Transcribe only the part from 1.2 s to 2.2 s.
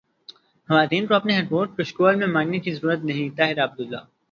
حقوق کشکول